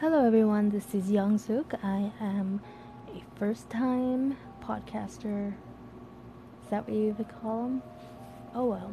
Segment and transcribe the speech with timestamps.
[0.00, 0.70] Hello, everyone.
[0.70, 1.74] This is Young Suk.
[1.82, 2.60] I am
[3.08, 5.54] a first time podcaster.
[6.62, 7.82] Is that what you would call them?
[8.54, 8.92] Oh, well,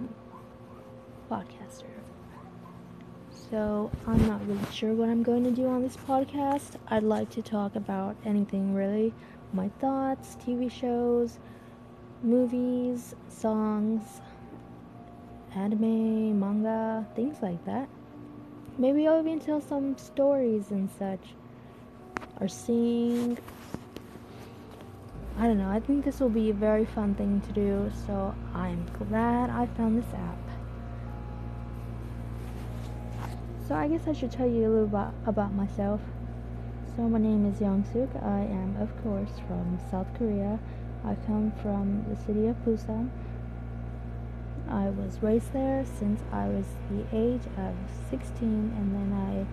[1.30, 1.94] podcaster.
[3.52, 6.72] So, I'm not really sure what I'm going to do on this podcast.
[6.88, 9.14] I'd like to talk about anything really
[9.54, 11.38] my thoughts, TV shows,
[12.24, 14.02] movies, songs,
[15.54, 17.90] anime, manga, things like that.
[18.78, 21.34] Maybe I'll even tell some stories and such.
[22.42, 23.38] Or sing.
[25.38, 25.70] I don't know.
[25.70, 29.66] I think this will be a very fun thing to do, so I'm glad I
[29.78, 30.38] found this app.
[33.68, 36.02] So I guess I should tell you a little about, about myself.
[36.96, 38.10] So my name is Young Suk.
[38.24, 40.60] I am, of course, from South Korea.
[41.04, 43.10] I come from the city of Busan.
[44.70, 47.76] I was raised there since I was the age of
[48.10, 49.46] 16, and then I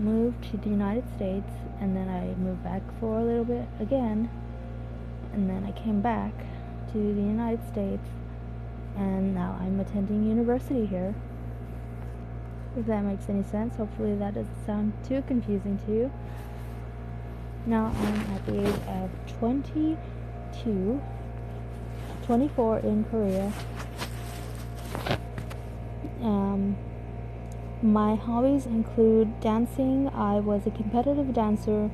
[0.00, 4.30] moved to the United States, and then I moved back for a little bit again,
[5.32, 6.32] and then I came back
[6.92, 8.08] to the United States,
[8.96, 11.14] and now I'm attending university here.
[12.76, 16.12] If that makes any sense, hopefully that doesn't sound too confusing to you.
[17.66, 21.00] Now I'm at the age of 22,
[22.22, 23.52] 24 in Korea,
[27.82, 30.08] my hobbies include dancing.
[30.08, 31.90] I was a competitive dancer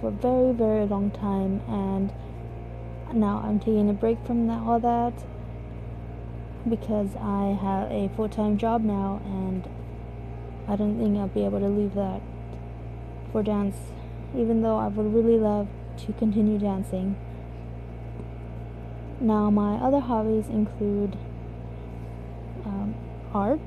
[0.00, 2.12] for a very, very long time, and
[3.12, 5.12] now I'm taking a break from that, all that
[6.68, 9.68] because I have a full time job now, and
[10.68, 12.22] I don't think I'll be able to leave that
[13.32, 13.76] for dance,
[14.36, 15.68] even though I would really love
[15.98, 17.16] to continue dancing.
[19.20, 21.16] Now, my other hobbies include
[22.64, 22.94] um,
[23.34, 23.60] art.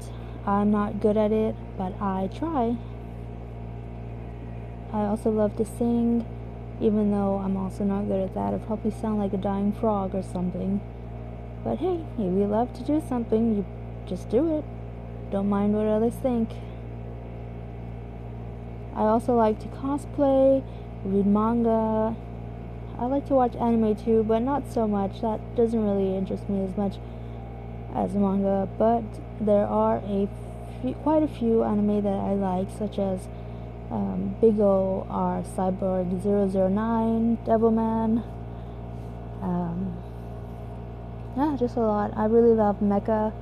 [0.47, 2.77] I'm not good at it, but I try.
[4.93, 6.25] I also love to sing,
[6.79, 8.53] even though I'm also not good at that.
[8.53, 10.81] I probably sound like a dying frog or something.
[11.63, 13.65] But hey, if you love to do something, you
[14.05, 14.63] just do it.
[15.31, 16.51] Don't mind what others think.
[18.95, 20.63] I also like to cosplay,
[21.03, 22.15] read manga.
[22.99, 25.21] I like to watch anime too, but not so much.
[25.21, 26.97] That doesn't really interest me as much
[27.95, 29.03] as manga, but
[29.39, 30.27] there are a
[30.81, 33.27] few, quite a few anime that I like, such as
[33.89, 38.23] um, Big O or Cyborg 009, Devilman.
[39.41, 39.95] Um,
[41.37, 42.11] yeah, just a lot.
[42.17, 43.33] I really love mecha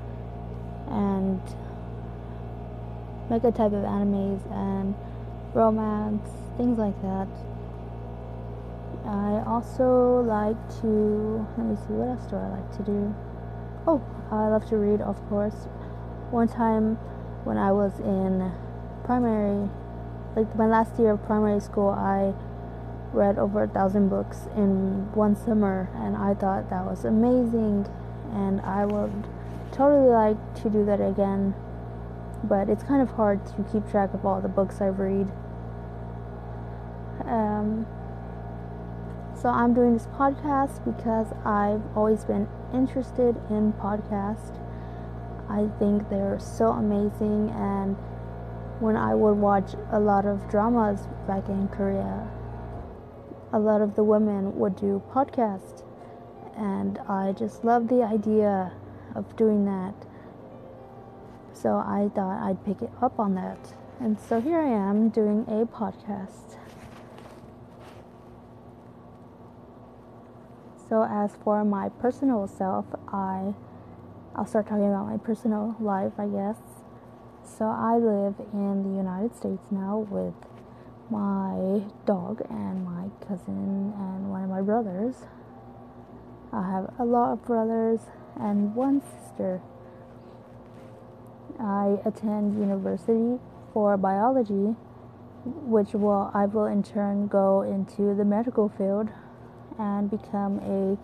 [0.90, 1.42] and
[3.30, 4.94] mecha type of animes and
[5.54, 7.28] romance, things like that.
[9.06, 13.16] I also like to, let me see, what else do I like to do?
[13.86, 14.02] Oh,
[14.32, 15.68] I love to read, of course.
[16.32, 16.96] One time
[17.44, 18.54] when I was in
[19.04, 19.70] primary,
[20.38, 22.34] like my last year of primary school, I
[23.12, 27.86] read over a thousand books in one summer, and I thought that was amazing.
[28.32, 29.28] And I would
[29.74, 31.54] totally like to do that again,
[32.42, 35.30] but it's kind of hard to keep track of all the books I read.
[37.26, 37.86] Um,
[39.44, 44.58] so I'm doing this podcast because I've always been interested in podcasts.
[45.50, 47.98] I think they're so amazing and
[48.80, 52.26] when I would watch a lot of dramas back in Korea,
[53.52, 55.84] a lot of the women would do podcasts
[56.56, 58.72] and I just love the idea
[59.14, 59.94] of doing that.
[61.52, 63.74] So I thought I'd pick it up on that.
[64.00, 66.63] And so here I am doing a podcast.
[70.94, 73.56] So as for my personal self, I
[74.36, 76.58] I'll start talking about my personal life, I guess.
[77.44, 80.36] So I live in the United States now with
[81.10, 85.16] my dog and my cousin and one of my brothers.
[86.52, 88.02] I have a lot of brothers
[88.40, 89.62] and one sister.
[91.60, 93.40] I attend university
[93.74, 94.76] for biology,
[95.44, 99.10] which will I will in turn go into the medical field
[99.80, 100.98] and become a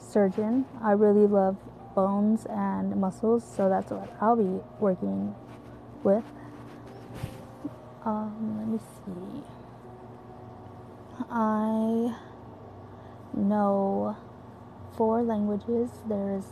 [0.00, 0.66] surgeon.
[0.82, 1.56] I really love
[1.94, 5.34] bones and muscles, so that's what I'll be working
[6.02, 6.24] with.
[8.04, 9.42] Um, let me see.
[11.30, 12.16] I
[13.34, 14.16] know
[14.96, 16.44] four languages there's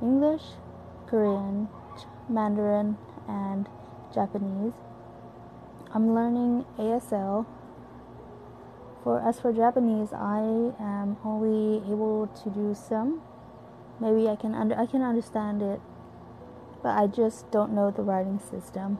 [0.00, 0.42] English,
[1.06, 1.68] Korean,
[2.28, 2.96] Mandarin,
[3.28, 3.68] and
[4.14, 4.74] Japanese.
[5.94, 7.46] I'm learning ASL
[9.02, 10.40] for as for Japanese, I
[10.80, 13.20] am only able to do some.
[14.00, 15.80] Maybe I can under I can understand it,
[16.82, 18.98] but I just don't know the writing system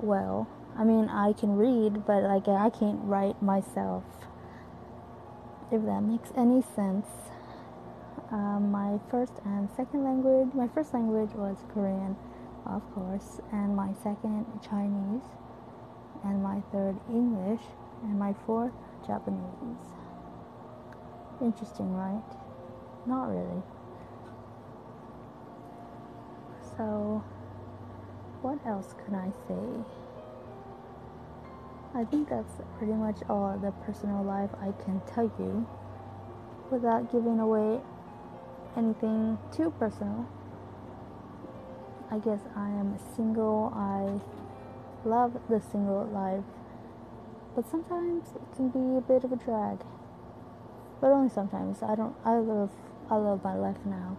[0.00, 0.48] well.
[0.78, 4.04] I mean, I can read, but like I can't write myself.
[5.72, 7.06] If that makes any sense.
[8.30, 12.16] Um, my first and second language, my first language was Korean,
[12.66, 15.22] of course, and my second Chinese,
[16.24, 17.60] and my third English,
[18.02, 18.72] and my fourth
[19.06, 19.94] Japanese.
[21.40, 22.22] Interesting, right?
[23.06, 23.62] Not really.
[26.76, 27.22] So,
[28.42, 29.84] what else can I say?
[31.94, 35.66] I think that's pretty much all the personal life I can tell you
[36.70, 37.80] without giving away
[38.76, 40.26] anything too personal.
[42.10, 43.72] I guess I am single.
[43.74, 44.20] I
[45.08, 46.44] love the single life,
[47.56, 49.78] but sometimes it can be a bit of a drag.
[51.00, 51.82] But only sometimes.
[51.82, 52.14] I don't.
[52.24, 52.70] I love.
[53.10, 54.18] I love my life now.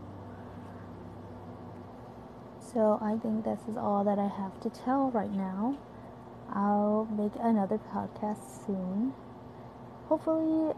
[2.73, 5.77] So I think this is all that I have to tell right now.
[6.51, 9.13] I'll make another podcast soon.
[10.07, 10.73] Hopefully,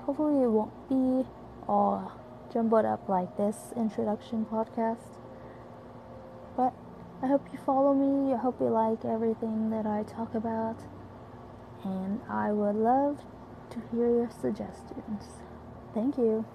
[0.00, 1.28] hopefully it won't be
[1.68, 2.12] all
[2.52, 5.16] jumbled up like this introduction podcast.
[7.22, 8.32] I hope you follow me.
[8.32, 10.76] I hope you like everything that I talk about.
[11.84, 13.20] And I would love
[13.70, 15.40] to hear your suggestions.
[15.92, 16.46] Thank you.